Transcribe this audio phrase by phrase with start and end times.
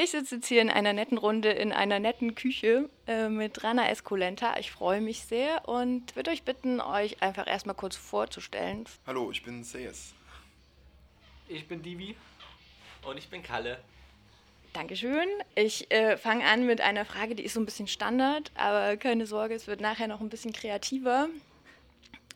[0.00, 3.88] Ich sitze jetzt hier in einer netten Runde in einer netten Küche äh, mit Rana
[3.90, 4.56] Esculenta.
[4.60, 8.84] Ich freue mich sehr und würde euch bitten, euch einfach erstmal kurz vorzustellen.
[9.08, 10.14] Hallo, ich bin Seyes.
[11.48, 12.14] Ich bin Divi.
[13.04, 13.80] Und ich bin Kalle.
[14.72, 15.26] Dankeschön.
[15.56, 19.26] Ich äh, fange an mit einer Frage, die ist so ein bisschen Standard, aber keine
[19.26, 21.28] Sorge, es wird nachher noch ein bisschen kreativer.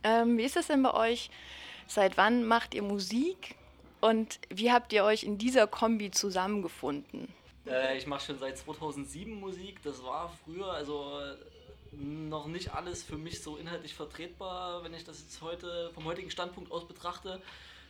[0.02, 1.30] Ähm, wie ist es denn bei euch?
[1.86, 3.54] Seit wann macht ihr Musik
[4.00, 7.28] und wie habt ihr euch in dieser Kombi zusammengefunden?
[7.66, 9.82] Äh, ich mache schon seit 2007 Musik.
[9.82, 11.20] Das war früher also
[11.92, 16.30] noch nicht alles für mich so inhaltlich vertretbar, wenn ich das jetzt heute vom heutigen
[16.30, 17.40] Standpunkt aus betrachte.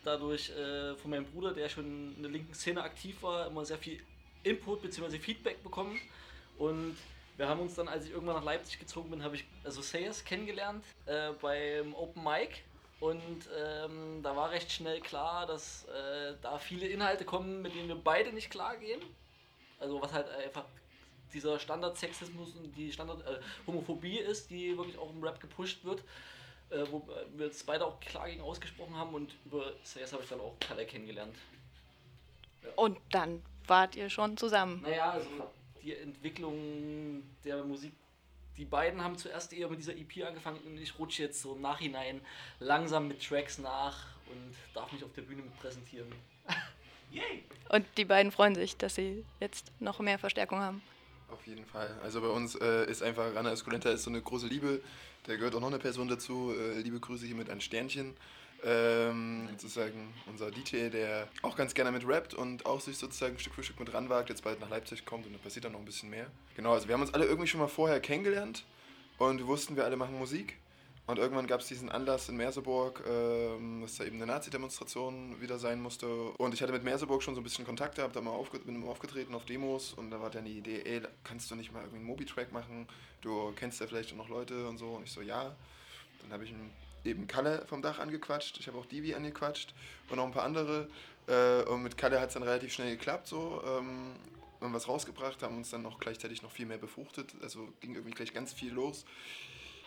[0.04, 3.78] Dadurch äh, von meinem Bruder, der schon in der linken Szene aktiv war, immer sehr
[3.78, 4.00] viel
[4.42, 5.18] Input bzw.
[5.18, 6.00] Feedback bekommen.
[6.58, 6.96] Und
[7.36, 10.24] wir haben uns dann, als ich irgendwann nach Leipzig gezogen bin, habe ich also Sayers
[10.24, 12.64] kennengelernt äh, beim Open Mic.
[12.98, 17.88] Und ähm, da war recht schnell klar, dass äh, da viele Inhalte kommen, mit denen
[17.88, 19.00] wir beide nicht klar gehen.
[19.82, 20.64] Also was halt einfach
[21.34, 26.04] dieser Standard-Sexismus und die Standard-Homophobie äh, ist, die wirklich auch im Rap gepusht wird,
[26.70, 30.28] äh, wo wir jetzt beide auch klar gegen ausgesprochen haben und über CS habe ich
[30.28, 31.34] dann auch Kalle kennengelernt.
[32.62, 32.70] Ja.
[32.76, 34.82] Und dann wart ihr schon zusammen?
[34.82, 35.28] Naja, also
[35.82, 37.92] die Entwicklung der Musik,
[38.56, 41.62] die beiden haben zuerst eher mit dieser EP angefangen und ich rutsche jetzt so im
[41.62, 42.20] Nachhinein
[42.60, 46.12] langsam mit Tracks nach und darf mich auf der Bühne mit präsentieren.
[47.68, 50.82] Und die beiden freuen sich, dass sie jetzt noch mehr Verstärkung haben.
[51.30, 51.88] Auf jeden Fall.
[52.02, 54.82] Also bei uns äh, ist einfach Rana Esculenta ist so eine große Liebe.
[55.24, 56.54] Da gehört auch noch eine Person dazu.
[56.54, 58.14] Äh, liebe Grüße hier mit ein Sternchen.
[58.64, 63.54] Ähm, sozusagen unser DJ, der auch ganz gerne mit rappt und auch sich sozusagen Stück
[63.54, 65.84] für Stück mit ranwagt, jetzt bald nach Leipzig kommt und da passiert dann noch ein
[65.84, 66.28] bisschen mehr.
[66.54, 68.64] Genau, also wir haben uns alle irgendwie schon mal vorher kennengelernt
[69.18, 70.58] und wir wussten, wir alle machen Musik.
[71.12, 75.58] Und irgendwann gab es diesen Anlass in Merseburg, ähm, dass da eben eine Nazi-Demonstration wieder
[75.58, 76.06] sein musste.
[76.38, 78.88] Und ich hatte mit Merseburg schon so ein bisschen Kontakt gehabt, da mal bin immer
[78.88, 81.98] aufgetreten auf Demos und da war dann die Idee, ey, kannst du nicht mal irgendwie
[81.98, 82.88] einen Mobi-Track machen?
[83.20, 84.86] Du kennst ja vielleicht noch Leute und so.
[84.86, 85.54] Und ich so, ja.
[86.22, 86.54] Dann habe ich
[87.04, 89.74] eben Kalle vom Dach angequatscht, ich habe auch Divi angequatscht
[90.08, 90.88] und noch ein paar andere.
[91.26, 93.62] Äh, und mit Kalle hat es dann relativ schnell geklappt so.
[93.66, 94.12] Ähm,
[94.62, 97.34] haben was rausgebracht, haben uns dann noch gleichzeitig noch viel mehr befruchtet.
[97.42, 99.04] Also ging irgendwie gleich ganz viel los.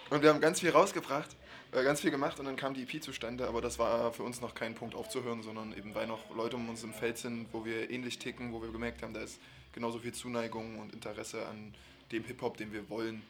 [0.09, 1.35] Und wir haben ganz viel rausgebracht,
[1.71, 4.39] äh, ganz viel gemacht und dann kam die EP zustande, aber das war für uns
[4.39, 7.65] noch kein Punkt aufzuhören, sondern eben weil noch Leute um uns im Feld sind, wo
[7.65, 9.39] wir ähnlich ticken, wo wir gemerkt haben, da ist
[9.73, 11.73] genauso viel Zuneigung und Interesse an
[12.11, 13.23] dem Hip-Hop, den wir wollen.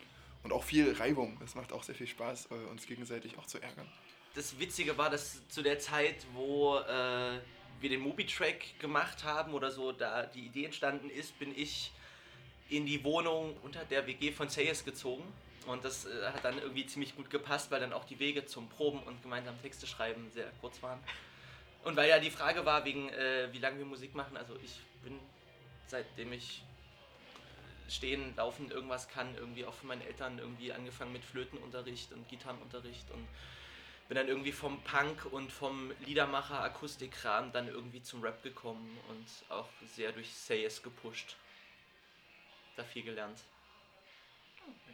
[0.44, 1.38] Und auch viel Reibung.
[1.40, 3.88] Das macht auch sehr viel Spaß, äh, uns gegenseitig auch zu ärgern.
[4.36, 7.40] Das Witzige war, dass zu der Zeit, wo äh,
[7.80, 11.92] wir den Mobi-Track gemacht haben oder so, da die Idee entstanden ist, bin ich
[12.70, 15.24] in die Wohnung unter der WG von Sayers gezogen
[15.68, 18.70] und das äh, hat dann irgendwie ziemlich gut gepasst, weil dann auch die Wege zum
[18.70, 21.00] Proben und gemeinsam Texte schreiben sehr kurz waren.
[21.84, 24.80] Und weil ja die Frage war, wegen äh, wie lange wir Musik machen, also ich
[25.04, 25.20] bin
[25.88, 26.64] seitdem ich
[27.88, 33.12] stehen, laufen, irgendwas kann, irgendwie auch von meinen Eltern irgendwie angefangen mit Flötenunterricht und Gitarrenunterricht
[33.12, 33.28] und
[34.08, 39.28] bin dann irgendwie vom Punk und vom Liedermacher Akustikkram dann irgendwie zum Rap gekommen und
[39.50, 41.36] auch sehr durch Sayes gepusht.
[42.76, 43.40] Da viel gelernt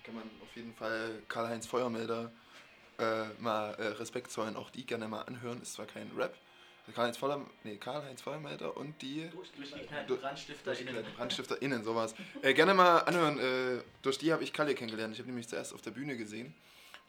[0.04, 2.32] kann man auf jeden Fall Karl-Heinz Feuermelder
[3.00, 5.62] äh, mal äh, Respekt zollen, auch die gerne mal anhören.
[5.62, 6.36] Ist zwar kein Rap.
[6.94, 9.30] Karl-Heinz Feuer, nee, Karl Feuermelder und die.
[9.30, 11.06] Durch, durch die kleinen BrandstifterInnen.
[11.16, 12.16] BrandstifterInnen, sowas.
[12.42, 13.40] Äh, gerne mal anhören.
[13.40, 15.14] Äh, durch die habe ich Kalle kennengelernt.
[15.14, 16.54] Ich habe nämlich zuerst auf der Bühne gesehen.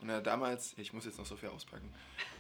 [0.01, 1.93] Und er damals, ich muss jetzt noch so viel auspacken.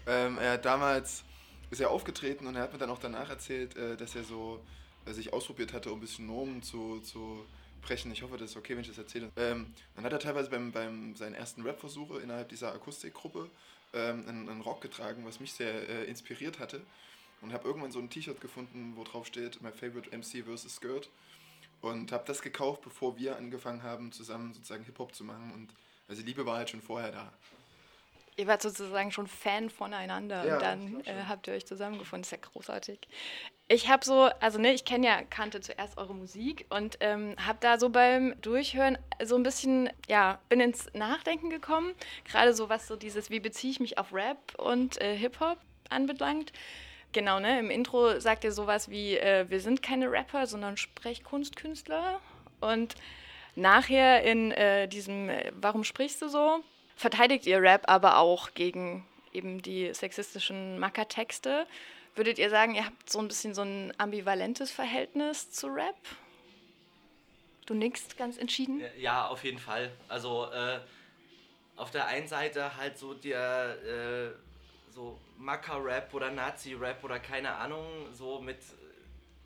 [0.06, 1.25] Ähm, er hat damals
[1.71, 4.62] ist er aufgetreten und er hat mir dann auch danach erzählt, äh, dass er so
[5.06, 7.47] äh, sich ausprobiert hatte, um ein bisschen Nomen zu, zu
[7.82, 8.10] brechen.
[8.12, 9.31] Ich hoffe, das ist okay, wenn ich das erzähle.
[9.37, 13.50] Ähm, dann hat er teilweise beim, beim seinen ersten Rap-Versuche innerhalb dieser Akustikgruppe
[13.93, 16.81] ähm, einen, einen, Rock getragen, was mich sehr äh, inspiriert hatte.
[17.42, 20.76] Und habe irgendwann so ein T-Shirt gefunden, wo drauf steht, My Favorite MC vs.
[20.76, 21.10] Skirt.
[21.81, 25.53] Und habe das gekauft, bevor wir angefangen haben, zusammen sozusagen Hip-Hop zu machen.
[25.53, 25.69] Und
[26.09, 27.32] also die Liebe war halt schon vorher da.
[28.37, 32.22] Ihr wart sozusagen schon Fan voneinander ja, und dann äh, habt ihr euch zusammengefunden.
[32.22, 33.00] Das ist ja großartig.
[33.68, 37.58] Ich habe so, also ne, ich kenne ja, kannte zuerst eure Musik und ähm, habe
[37.60, 41.94] da so beim Durchhören so ein bisschen, ja, bin ins Nachdenken gekommen.
[42.24, 46.53] Gerade so, was so dieses, wie beziehe ich mich auf Rap und äh, Hip-Hop anbelangt.
[47.12, 52.20] Genau, ne, im Intro sagt ihr sowas wie, äh, wir sind keine Rapper, sondern Sprechkunstkünstler.
[52.60, 52.94] Und
[53.54, 56.62] nachher in äh, diesem, äh, warum sprichst du so?
[57.03, 61.66] verteidigt ihr Rap aber auch gegen eben die sexistischen Mackertexte.
[62.14, 65.96] Würdet ihr sagen, ihr habt so ein bisschen so ein ambivalentes Verhältnis zu Rap?
[67.66, 68.82] Du nickst ganz entschieden?
[68.98, 69.90] Ja, auf jeden Fall.
[70.08, 70.80] Also äh,
[71.76, 74.32] auf der einen Seite halt so der äh,
[74.92, 78.58] so Macker-Rap oder Nazi-Rap oder keine Ahnung, so mit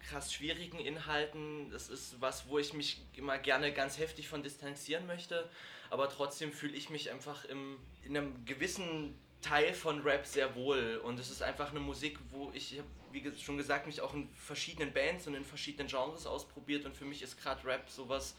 [0.01, 1.71] krass schwierigen Inhalten.
[1.71, 5.49] Das ist was, wo ich mich immer gerne ganz heftig von distanzieren möchte.
[5.91, 11.01] Aber trotzdem fühle ich mich einfach im, in einem gewissen Teil von Rap sehr wohl.
[11.05, 12.81] Und es ist einfach eine Musik, wo ich,
[13.13, 16.85] wie schon gesagt, mich auch in verschiedenen Bands und in verschiedenen Genres ausprobiert.
[16.85, 18.35] Und für mich ist gerade Rap sowas,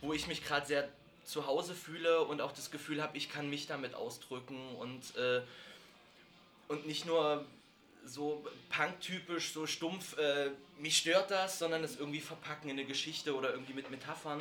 [0.00, 0.88] wo ich mich gerade sehr
[1.24, 5.42] zu Hause fühle und auch das Gefühl habe, ich kann mich damit ausdrücken und, äh,
[6.68, 7.44] und nicht nur
[8.04, 13.34] so punktypisch, so stumpf, äh, mich stört das, sondern es irgendwie verpacken in eine Geschichte
[13.36, 14.40] oder irgendwie mit Metaphern.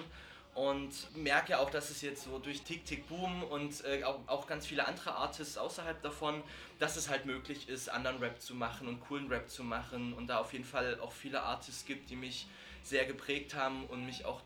[0.59, 4.45] Und merke auch, dass es jetzt so durch Tick Tick Boom und äh, auch, auch
[4.45, 6.43] ganz viele andere Artists außerhalb davon,
[6.79, 10.13] dass es halt möglich ist, anderen Rap zu machen und coolen Rap zu machen.
[10.13, 12.45] Und da auf jeden Fall auch viele Artists gibt, die mich
[12.83, 14.41] sehr geprägt haben und mich auch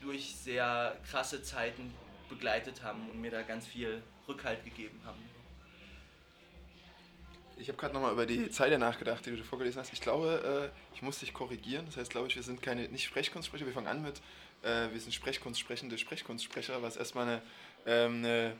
[0.00, 1.92] durch sehr krasse Zeiten
[2.30, 5.22] begleitet haben und mir da ganz viel Rückhalt gegeben haben.
[7.56, 9.92] Ich habe gerade nochmal über die Zeile nachgedacht, die du vorgelesen hast.
[9.92, 11.86] Ich glaube, äh, ich muss dich korrigieren.
[11.86, 14.20] Das heißt, glaube ich, wir sind keine, nicht Sprechkunstsprecher, wir fangen an mit,
[14.64, 17.42] äh, wir sind Sprechkunstsprechende Sprechkunstsprecher, was erstmal eine,
[17.86, 18.56] ähm, eine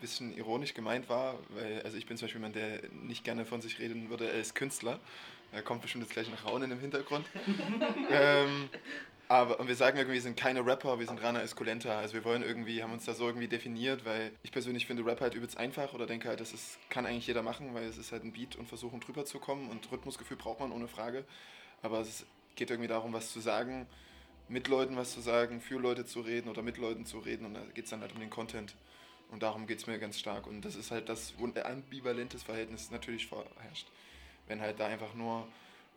[0.00, 3.60] bisschen ironisch gemeint war, weil also ich bin zum Beispiel jemand, der nicht gerne von
[3.60, 4.98] sich reden würde, er ist Künstler.
[5.52, 7.26] Da kommt bestimmt jetzt gleich noch Raunen im Hintergrund.
[8.10, 8.68] ähm,
[9.28, 11.98] aber und wir sagen irgendwie, wir sind keine Rapper, wir sind Rana Esculenta.
[11.98, 15.20] Also wir wollen irgendwie, haben uns da so irgendwie definiert, weil ich persönlich finde Rap
[15.20, 18.12] halt übelst einfach oder denke halt, das ist, kann eigentlich jeder machen, weil es ist
[18.12, 21.24] halt ein Beat und versuchen drüber zu kommen und Rhythmusgefühl braucht man ohne Frage.
[21.82, 22.24] Aber es
[22.54, 23.86] geht irgendwie darum, was zu sagen,
[24.48, 27.54] mit Leuten was zu sagen, für Leute zu reden oder mit Leuten zu reden und
[27.54, 28.74] da geht es dann halt um den Content.
[29.30, 30.46] Und darum geht es mir ganz stark.
[30.46, 33.88] Und das ist halt das, wo ein ambivalentes Verhältnis natürlich vorherrscht.
[34.46, 35.48] Wenn halt da einfach nur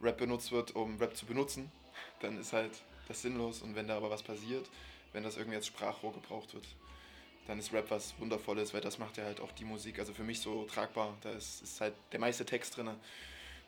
[0.02, 1.72] Rap benutzt wird, um Rap zu benutzen,
[2.22, 3.62] dann ist halt das sinnlos.
[3.62, 4.68] Und wenn da aber was passiert,
[5.14, 6.66] wenn das irgendwie als Sprachrohr gebraucht wird,
[7.48, 10.24] dann ist Rap was Wundervolles, weil das macht ja halt auch die Musik, also für
[10.24, 11.16] mich so tragbar.
[11.22, 12.90] Da ist, ist halt der meiste Text drin.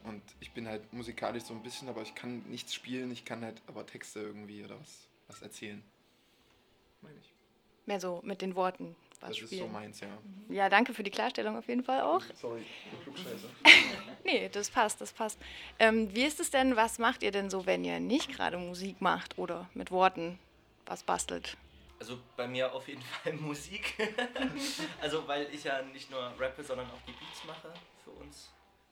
[0.03, 3.44] Und ich bin halt musikalisch so ein bisschen, aber ich kann nichts spielen, ich kann
[3.44, 5.83] halt aber Texte irgendwie oder was, was erzählen.
[7.01, 7.31] Meine ich.
[7.86, 8.95] Mehr so mit den Worten.
[9.19, 9.51] Was das spielen.
[9.51, 10.07] ist so meins, ja.
[10.50, 12.24] Ja, danke für die Klarstellung auf jeden Fall auch.
[12.36, 12.65] Sorry,
[13.03, 13.50] Klugscheiße.
[14.24, 15.39] nee, das passt, das passt.
[15.77, 19.00] Ähm, wie ist es denn, was macht ihr denn so, wenn ihr nicht gerade Musik
[19.00, 20.39] macht oder mit Worten
[20.88, 21.56] was bastelt?
[22.00, 23.95] Also bei mir auf jeden Fall Musik.
[25.01, 27.71] also weil ich ja nicht nur rappe, sondern auch die Beats mache
[28.03, 28.50] für uns.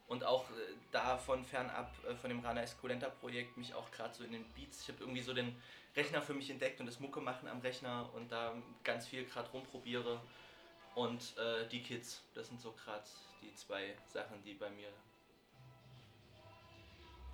[0.09, 0.53] Und auch äh,
[0.91, 4.81] davon fernab äh, von dem Rana Esculenta Projekt mich auch gerade so in den Beats.
[4.81, 5.55] Ich habe irgendwie so den
[5.95, 9.49] Rechner für mich entdeckt und das Mucke machen am Rechner und da ganz viel gerade
[9.51, 10.19] rumprobiere.
[10.95, 13.03] Und äh, die Kids, das sind so gerade
[13.41, 14.89] die zwei Sachen, die bei mir.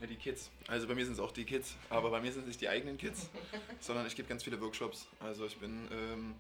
[0.02, 0.52] Ja, die Kids.
[0.68, 2.68] Also bei mir sind es auch die Kids, aber bei mir sind es nicht die
[2.68, 3.30] eigenen Kids,
[3.80, 5.08] sondern ich gebe ganz viele Workshops.
[5.22, 6.36] Also ich bin, ähm,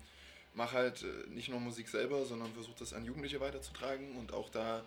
[0.53, 4.49] mache halt äh, nicht nur Musik selber, sondern versuche das an Jugendliche weiterzutragen und auch
[4.49, 4.83] da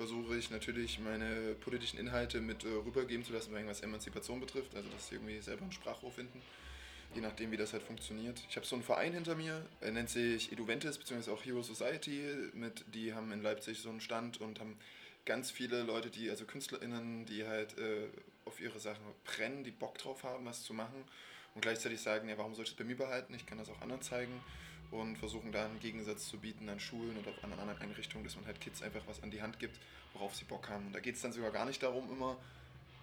[0.00, 4.88] versuche ich natürlich meine politischen Inhalte mit äh, rübergeben zu lassen, was Emanzipation betrifft, also
[4.88, 6.40] dass sie irgendwie selber ein Sprachrohr finden
[7.14, 8.40] je nachdem, wie das halt funktioniert.
[8.48, 12.22] Ich habe so einen Verein hinter mir, er nennt sich Eduventis, beziehungsweise auch Hero Society.
[12.54, 14.78] Mit, die haben in Leipzig so einen Stand und haben
[15.26, 18.06] ganz viele Leute, die, also KünstlerInnen, die halt äh,
[18.44, 21.04] auf ihre Sachen brennen, die Bock drauf haben, was zu machen
[21.54, 23.34] und gleichzeitig sagen, ja, warum soll ich das bei mir behalten?
[23.34, 24.40] Ich kann das auch anderen zeigen
[24.90, 28.46] und versuchen da einen Gegensatz zu bieten an Schulen oder an anderen Einrichtungen, dass man
[28.46, 29.78] halt Kids einfach was an die Hand gibt,
[30.14, 30.86] worauf sie Bock haben.
[30.86, 32.36] Und da geht es dann sogar gar nicht darum immer,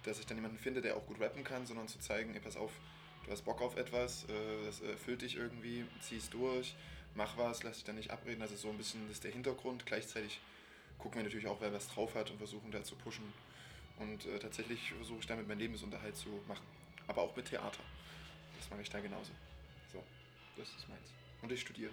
[0.02, 2.56] dass ich dann jemanden finde, der auch gut rappen kann, sondern zu zeigen, ey, pass
[2.56, 2.72] auf,
[3.24, 6.74] du hast Bock auf etwas, äh, das erfüllt dich irgendwie, ziehst durch,
[7.14, 8.42] mach was, lass dich dann nicht abreden.
[8.42, 9.86] Also so ein bisschen das ist der Hintergrund.
[9.86, 10.40] Gleichzeitig
[10.98, 13.32] gucken wir natürlich auch, wer was drauf hat und versuchen da zu pushen.
[13.98, 16.66] Und äh, tatsächlich versuche ich damit meinen Lebensunterhalt zu machen.
[17.06, 17.80] Aber auch mit Theater.
[18.58, 19.32] Das mache ich da genauso.
[19.92, 20.02] So,
[20.56, 21.12] das ist meins.
[21.42, 21.92] Und ich studiere.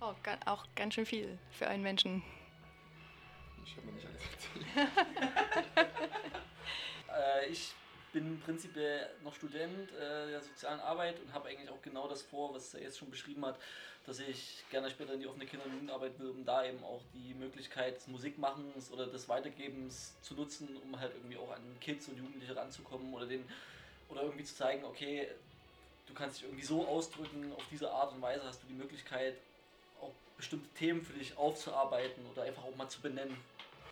[0.00, 0.14] Oh,
[0.46, 2.22] auch ganz schön viel für einen Menschen.
[3.64, 4.90] Ich habe mir nicht alles erzählt.
[7.08, 7.72] äh, ich
[8.12, 12.54] bin prinzipiell noch Student äh, der sozialen Arbeit und habe eigentlich auch genau das vor,
[12.54, 13.58] was er jetzt schon beschrieben hat,
[14.04, 17.02] dass ich gerne später in die offene Kinder- und Jugendarbeit will, um da eben auch
[17.14, 22.08] die Möglichkeit des Musikmachens oder des Weitergebens zu nutzen, um halt irgendwie auch an Kids
[22.08, 23.44] und Jugendliche ranzukommen oder den
[24.08, 25.28] oder irgendwie zu zeigen, okay,
[26.12, 29.34] du kannst dich irgendwie so ausdrücken, auf diese Art und Weise hast du die Möglichkeit,
[30.00, 33.36] auch bestimmte Themen für dich aufzuarbeiten oder einfach auch mal zu benennen.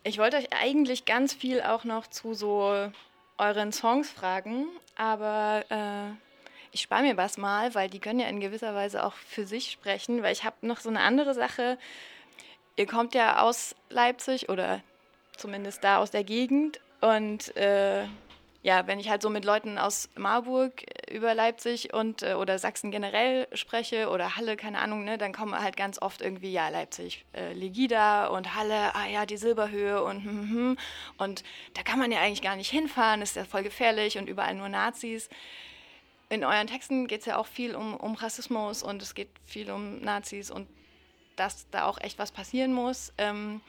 [0.03, 2.91] Ich wollte euch eigentlich ganz viel auch noch zu so
[3.37, 6.11] euren Songs fragen, aber äh,
[6.71, 9.71] ich spare mir was mal, weil die können ja in gewisser Weise auch für sich
[9.71, 11.77] sprechen, weil ich habe noch so eine andere Sache.
[12.75, 14.81] Ihr kommt ja aus Leipzig oder
[15.37, 18.05] zumindest da aus der Gegend und äh,
[18.63, 22.59] ja, wenn ich halt so mit Leuten aus Marburg äh, über Leipzig und äh, oder
[22.59, 26.69] Sachsen generell spreche oder Halle, keine Ahnung, ne, dann kommen halt ganz oft irgendwie, ja,
[26.69, 30.77] Leipzig, äh, Legida und Halle, ah ja, die Silberhöhe und hm, hm, hm.
[31.17, 34.53] und da kann man ja eigentlich gar nicht hinfahren, ist ja voll gefährlich und überall
[34.53, 35.29] nur Nazis.
[36.29, 39.71] In euren Texten geht es ja auch viel um, um Rassismus und es geht viel
[39.71, 40.67] um Nazis und
[41.35, 43.11] dass da auch echt was passieren muss.
[43.17, 43.61] Ähm,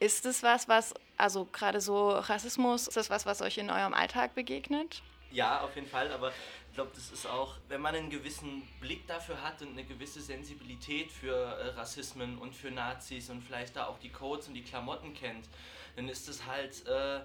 [0.00, 3.92] ist es was, was, also gerade so Rassismus, ist das was, was euch in eurem
[3.92, 5.02] Alltag begegnet?
[5.30, 9.06] Ja, auf jeden Fall, aber ich glaube, das ist auch, wenn man einen gewissen Blick
[9.06, 13.86] dafür hat und eine gewisse Sensibilität für äh, Rassismen und für Nazis und vielleicht da
[13.86, 15.46] auch die Codes und die Klamotten kennt,
[15.96, 17.20] dann ist es halt, äh,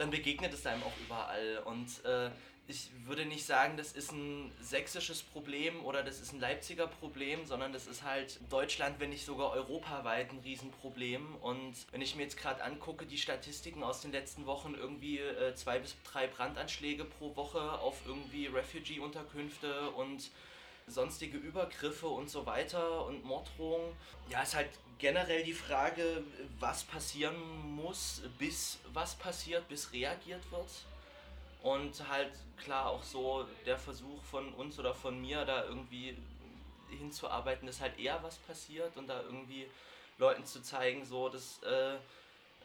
[0.00, 2.30] dann begegnet es einem auch überall und äh,
[2.66, 7.44] ich würde nicht sagen, das ist ein sächsisches Problem oder das ist ein Leipziger Problem,
[7.44, 11.34] sondern das ist halt Deutschland, wenn nicht sogar europaweit ein Riesenproblem.
[11.42, 15.54] Und wenn ich mir jetzt gerade angucke, die Statistiken aus den letzten Wochen, irgendwie äh,
[15.56, 20.30] zwei bis drei Brandanschläge pro Woche auf irgendwie Refugee-Unterkünfte und
[20.86, 23.92] sonstige Übergriffe und so weiter und Morddrohungen.
[24.28, 26.22] Ja, ist halt generell die Frage,
[26.58, 27.36] was passieren
[27.74, 30.70] muss, bis was passiert, bis reagiert wird.
[31.62, 36.16] Und halt klar auch so der Versuch von uns oder von mir da irgendwie
[36.88, 39.66] hinzuarbeiten, dass halt eher was passiert und da irgendwie
[40.18, 41.96] Leuten zu zeigen, so dass äh,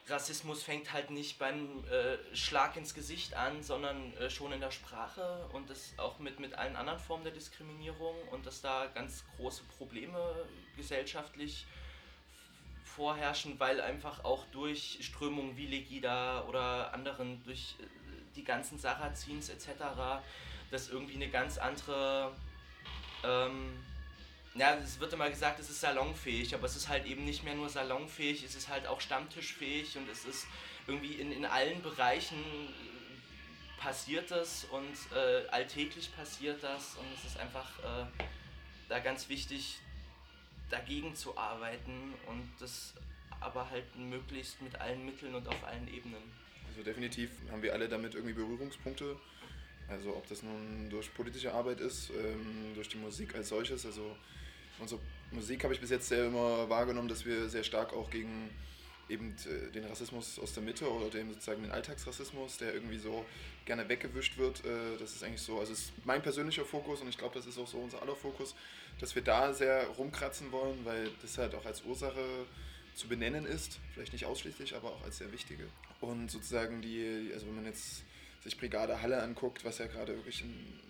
[0.08, 4.70] Rassismus fängt halt nicht beim äh, Schlag ins Gesicht an, sondern äh, schon in der
[4.70, 9.24] Sprache und das auch mit, mit allen anderen Formen der Diskriminierung und dass da ganz
[9.36, 11.66] große Probleme gesellschaftlich
[12.96, 17.84] vorherrschen, weil einfach auch durch Strömungen wie Legida oder anderen, durch äh,
[18.34, 19.68] die ganzen Sarazins etc.,
[20.70, 22.32] das irgendwie eine ganz andere,
[23.22, 23.84] ähm,
[24.54, 27.54] ja, es wird immer gesagt, es ist salonfähig, aber es ist halt eben nicht mehr
[27.54, 30.46] nur salonfähig, es ist halt auch stammtischfähig und es ist
[30.86, 32.42] irgendwie in, in allen Bereichen
[33.78, 38.06] passiert das und äh, alltäglich passiert das und es ist einfach äh,
[38.88, 39.78] da ganz wichtig,
[40.70, 42.94] dagegen zu arbeiten und das
[43.40, 46.22] aber halt möglichst mit allen Mitteln und auf allen Ebenen.
[46.68, 49.16] Also definitiv haben wir alle damit irgendwie Berührungspunkte.
[49.88, 53.86] Also ob das nun durch politische Arbeit ist, ähm, durch die Musik als solches.
[53.86, 54.16] Also
[54.78, 58.50] unsere Musik habe ich bis jetzt sehr immer wahrgenommen, dass wir sehr stark auch gegen
[59.08, 63.24] eben äh, den Rassismus aus der Mitte oder dem sozusagen den Alltagsrassismus, der irgendwie so
[63.64, 64.64] gerne weggewischt wird.
[64.64, 67.58] Äh, das ist eigentlich so, also ist mein persönlicher Fokus und ich glaube, das ist
[67.58, 68.54] auch so unser aller Fokus,
[69.00, 72.46] dass wir da sehr rumkratzen wollen, weil das halt auch als Ursache
[72.94, 75.64] zu benennen ist, vielleicht nicht ausschließlich, aber auch als sehr wichtige.
[76.00, 78.04] Und sozusagen die, also wenn man jetzt
[78.42, 80.80] sich Brigade Halle anguckt, was ja gerade wirklich ein,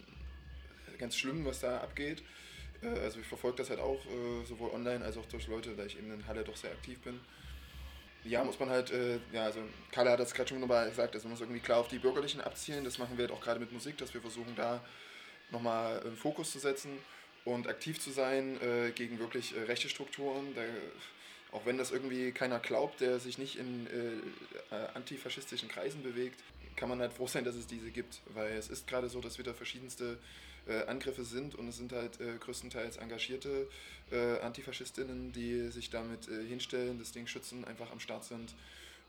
[0.99, 2.23] ganz schlimm, was da abgeht.
[2.82, 5.85] Äh, also ich verfolge das halt auch äh, sowohl online als auch durch Leute, da
[5.85, 7.20] ich eben in Halle doch sehr aktiv bin.
[8.28, 9.61] Ja, muss man halt, äh, ja, also
[9.92, 12.40] Kalle hat das gerade schon wunderbar gesagt, also man muss irgendwie klar auf die Bürgerlichen
[12.40, 12.85] abzielen.
[12.85, 14.85] Das machen wir halt auch gerade mit Musik, dass wir versuchen, da
[15.50, 16.99] nochmal einen Fokus zu setzen
[17.45, 20.54] und aktiv zu sein äh, gegen wirklich äh, rechte Strukturen.
[20.54, 20.62] Da
[21.52, 26.40] auch wenn das irgendwie keiner glaubt, der sich nicht in äh, äh, antifaschistischen Kreisen bewegt,
[26.76, 28.21] kann man halt froh sein, dass es diese gibt.
[28.35, 30.18] Weil es ist gerade so, dass wieder verschiedenste
[30.68, 33.68] äh, Angriffe sind und es sind halt äh, größtenteils engagierte
[34.11, 38.54] äh, Antifaschistinnen, die sich damit äh, hinstellen, das Ding schützen, einfach am Start sind.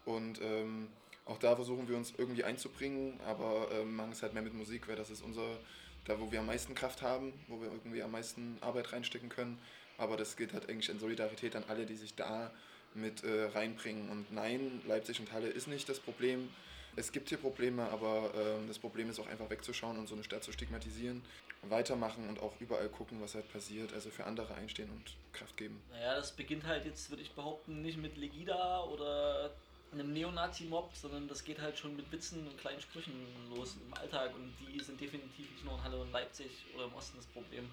[0.06, 0.88] Und ähm,
[1.26, 4.88] auch da versuchen wir uns irgendwie einzubringen, aber ähm, machen es halt mehr mit Musik,
[4.88, 5.58] weil das ist unser,
[6.06, 9.60] da wo wir am meisten Kraft haben, wo wir irgendwie am meisten Arbeit reinstecken können.
[9.98, 12.52] Aber das gilt halt eigentlich in Solidarität an alle, die sich da
[12.94, 14.10] mit äh, reinbringen.
[14.10, 16.50] Und nein, Leipzig und Halle ist nicht das Problem.
[16.98, 20.24] Es gibt hier Probleme, aber äh, das Problem ist auch einfach wegzuschauen und so eine
[20.24, 21.22] Stadt zu stigmatisieren,
[21.62, 25.80] weitermachen und auch überall gucken, was halt passiert, also für andere einstehen und Kraft geben.
[25.92, 29.51] Naja, das beginnt halt jetzt, würde ich behaupten, nicht mit Legida oder
[29.92, 33.13] einem Neonazi-Mob, sondern das geht halt schon mit Witzen und kleinen Sprüchen
[33.56, 36.96] los im Alltag und die sind definitiv nicht nur in Halle und Leipzig oder im
[36.96, 37.70] Osten das Problem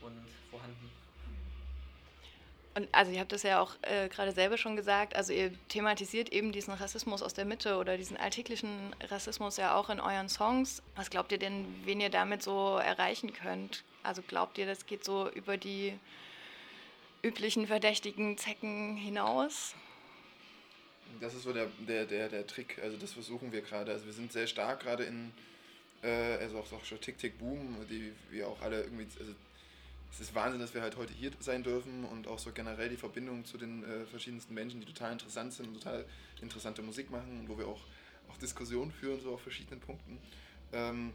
[0.00, 0.90] und vorhanden.
[2.76, 6.32] Und also ihr habt das ja auch äh, gerade selber schon gesagt, also ihr thematisiert
[6.32, 10.82] eben diesen Rassismus aus der Mitte oder diesen alltäglichen Rassismus ja auch in euren Songs.
[10.96, 13.84] Was glaubt ihr denn, wen ihr damit so erreichen könnt?
[14.02, 15.96] Also glaubt ihr, das geht so über die
[17.22, 19.74] üblichen verdächtigen Zecken hinaus?
[21.20, 23.92] Das ist so der, der, der, der Trick, also das versuchen wir gerade.
[23.92, 25.32] Also wir sind sehr stark gerade in,
[26.02, 29.32] äh, also auch, auch schon Tick Tick Boom, die wir auch alle irgendwie, also
[30.12, 32.96] es ist Wahnsinn, dass wir halt heute hier sein dürfen und auch so generell die
[32.96, 36.04] Verbindung zu den äh, verschiedensten Menschen, die total interessant sind und total
[36.40, 37.80] interessante Musik machen und wo wir auch,
[38.28, 40.18] auch Diskussionen führen, so auf verschiedenen Punkten,
[40.72, 41.12] ähm,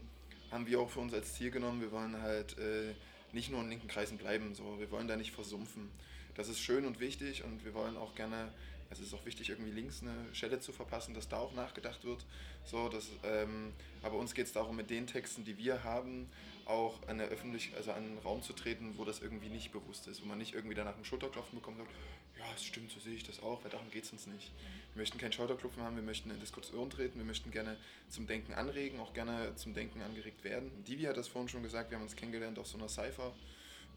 [0.50, 2.94] haben wir auch für uns als Ziel genommen, wir wollen halt äh,
[3.32, 5.90] nicht nur in linken Kreisen bleiben, so, wir wollen da nicht versumpfen.
[6.34, 8.52] Das ist schön und wichtig und wir wollen auch gerne
[8.90, 12.24] es ist auch wichtig, irgendwie links eine Schelle zu verpassen, dass da auch nachgedacht wird.
[12.64, 16.28] So, dass, ähm, aber uns geht es darum, mit den Texten, die wir haben,
[16.66, 20.22] auch an öffentlich, also an einen Raum zu treten, wo das irgendwie nicht bewusst ist,
[20.22, 21.96] wo man nicht irgendwie danach einen Schulterklopfen bekommt und sagt,
[22.38, 24.50] ja, es stimmt, so sehe ich das auch, weil darum geht es uns nicht.
[24.94, 27.76] Wir möchten keinen Schulterklopfen haben, wir möchten in Diskussion treten, wir möchten gerne
[28.08, 30.70] zum Denken anregen, auch gerne zum Denken angeregt werden.
[30.84, 33.32] Divi hat das vorhin schon gesagt, wir haben uns kennengelernt auf so einer Cypher.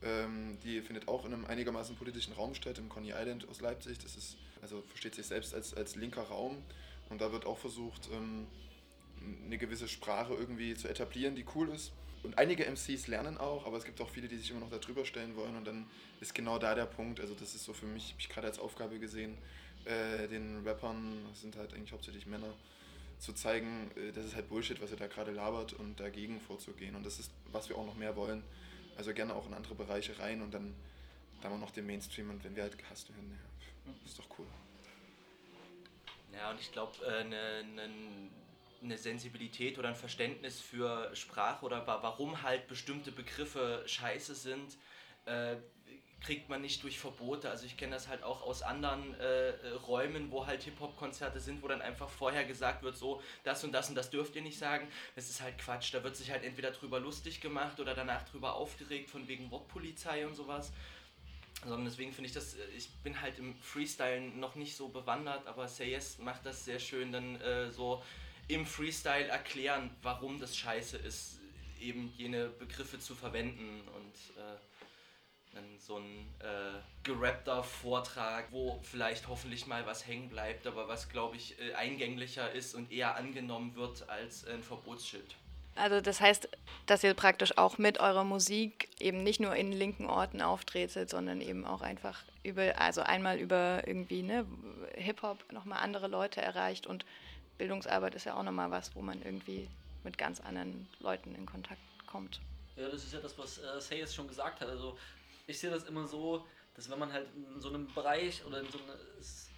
[0.03, 4.00] Ähm, die findet auch in einem einigermaßen politischen Raum statt, im Coney Island aus Leipzig.
[4.00, 6.57] Das ist, also versteht sich selbst als, als linker Raum.
[7.10, 8.48] Und da wird auch versucht, ähm,
[9.45, 11.91] eine gewisse Sprache irgendwie zu etablieren, die cool ist.
[12.24, 15.05] Und einige MCs lernen auch, aber es gibt auch viele, die sich immer noch darüber
[15.05, 15.55] stellen wollen.
[15.57, 15.86] Und dann
[16.22, 18.60] ist genau da der Punkt, also das ist so für mich, habe ich gerade als
[18.60, 19.38] Aufgabe gesehen,
[19.86, 22.53] äh, den Rappern, das sind halt eigentlich hauptsächlich Männer,
[23.19, 26.95] zu zeigen, äh, das ist halt Bullshit, was ihr da gerade labert und dagegen vorzugehen.
[26.95, 28.41] Und das ist, was wir auch noch mehr wollen,
[28.98, 30.76] also gerne auch in andere Bereiche rein und dann
[31.42, 33.38] da wir noch den Mainstream und wenn wir halt gehasst werden,
[33.86, 34.46] ja, ist doch cool.
[36.34, 37.90] Ja, und ich glaube, äh, ne, ne,
[38.82, 44.78] eine Sensibilität oder ein Verständnis für Sprache oder warum halt bestimmte Begriffe scheiße sind,
[45.26, 45.58] äh,
[46.24, 47.50] kriegt man nicht durch Verbote.
[47.50, 49.53] Also ich kenne das halt auch aus anderen äh,
[49.88, 53.89] Räumen, wo halt Hip-Hop-Konzerte sind, wo dann einfach vorher gesagt wird, so, das und das
[53.89, 54.88] und das dürft ihr nicht sagen.
[55.15, 55.94] Das ist halt Quatsch.
[55.94, 60.25] Da wird sich halt entweder drüber lustig gemacht oder danach drüber aufgeregt, von wegen Wortpolizei
[60.25, 60.72] und sowas.
[61.62, 65.46] Sondern deswegen finde ich das, äh, ich bin halt im Freestyle noch nicht so bewandert,
[65.46, 68.01] aber Say Yes macht das sehr schön dann äh, so
[68.48, 71.39] im Freestyle erklären, warum das scheiße ist,
[71.80, 74.58] eben jene Begriffe zu verwenden und äh,
[75.53, 81.10] dann so ein äh, gerappter Vortrag, wo vielleicht hoffentlich mal was hängen bleibt, aber was
[81.10, 85.36] glaube ich äh, eingänglicher ist und eher angenommen wird als ein Verbotsschild.
[85.75, 86.50] Also das heißt,
[86.86, 91.41] dass ihr praktisch auch mit eurer Musik eben nicht nur in linken Orten auftretet, sondern
[91.41, 94.45] eben auch einfach über, also einmal über irgendwie ne,
[94.95, 97.05] Hip-Hop nochmal andere Leute erreicht und
[97.57, 99.67] Bildungsarbeit ist ja auch nochmal was, wo man irgendwie
[100.03, 102.39] mit ganz anderen Leuten in Kontakt kommt.
[102.75, 104.67] Ja, das ist ja das, was äh, Sayes schon gesagt hat.
[104.67, 104.98] Also
[105.48, 106.46] ich sehe das immer so,
[106.76, 108.98] dass wenn man halt in so einem Bereich oder in so einer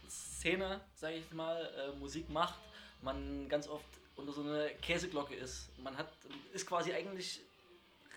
[0.09, 2.59] Szene, sage ich mal, äh, Musik macht,
[3.01, 5.69] man ganz oft unter so einer Käseglocke ist.
[5.79, 6.11] Man hat,
[6.53, 7.41] ist quasi eigentlich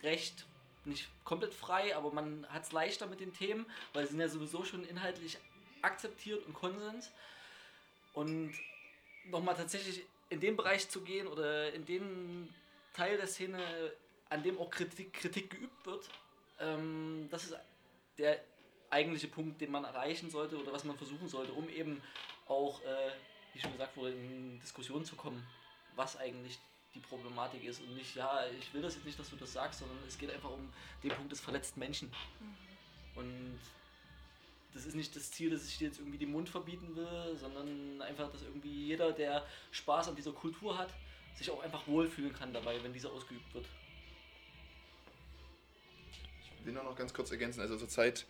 [0.02, 0.46] recht,
[0.84, 4.28] nicht komplett frei, aber man hat es leichter mit den Themen, weil sie sind ja
[4.28, 5.38] sowieso schon inhaltlich
[5.82, 7.10] akzeptiert und Konsens.
[8.14, 8.54] Und
[9.26, 12.52] nochmal tatsächlich in den Bereich zu gehen oder in den
[12.94, 13.60] Teil der Szene,
[14.28, 16.08] an dem auch Kritik, Kritik geübt wird,
[16.60, 17.56] ähm, das ist
[18.18, 18.40] der
[18.90, 22.00] eigentliche Punkt, den man erreichen sollte oder was man versuchen sollte, um eben
[22.46, 23.10] auch, äh,
[23.52, 25.46] wie schon gesagt wurde, in Diskussionen zu kommen,
[25.94, 26.58] was eigentlich
[26.94, 29.80] die Problematik ist und nicht, ja, ich will das jetzt nicht, dass du das sagst,
[29.80, 32.08] sondern es geht einfach um den Punkt des verletzten Menschen.
[32.40, 32.56] Mhm.
[33.18, 33.60] Und
[34.72, 38.00] das ist nicht das Ziel, dass ich dir jetzt irgendwie den Mund verbieten will, sondern
[38.02, 40.92] einfach, dass irgendwie jeder, der Spaß an dieser Kultur hat,
[41.34, 43.66] sich auch einfach wohlfühlen kann dabei, wenn diese ausgeübt wird.
[46.68, 48.26] Will nur noch ganz kurz ergänzen, also zurzeit,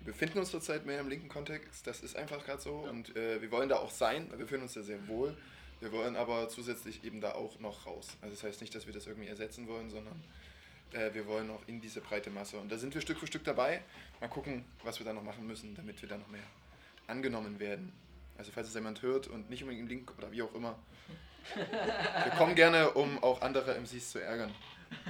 [0.00, 2.90] wir befinden uns zurzeit mehr im linken Kontext, das ist einfach gerade so ja.
[2.90, 5.34] und äh, wir wollen da auch sein, wir fühlen uns da sehr wohl.
[5.80, 8.08] Wir wollen aber zusätzlich eben da auch noch raus.
[8.20, 10.22] Also das heißt nicht, dass wir das irgendwie ersetzen wollen, sondern
[10.92, 12.58] äh, wir wollen auch in diese breite Masse.
[12.58, 13.80] Und da sind wir Stück für Stück dabei.
[14.20, 16.44] Mal gucken, was wir da noch machen müssen, damit wir da noch mehr
[17.06, 17.90] angenommen werden.
[18.36, 20.78] Also falls es jemand hört und nicht unbedingt im Link oder wie auch immer,
[21.54, 24.54] wir kommen gerne, um auch andere MCs zu ärgern.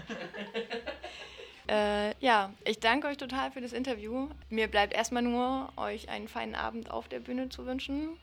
[1.69, 4.29] Äh, ja, ich danke euch total für das Interview.
[4.49, 8.19] Mir bleibt erstmal nur, euch einen feinen Abend auf der Bühne zu wünschen.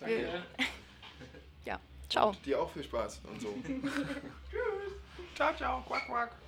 [0.00, 0.16] Danke.
[0.16, 0.46] Wir,
[1.64, 2.28] ja, ciao.
[2.28, 3.54] Und dir auch viel Spaß und so.
[3.64, 4.92] Tschüss.
[5.34, 5.82] Ciao, ciao.
[5.82, 6.36] Quack, quack.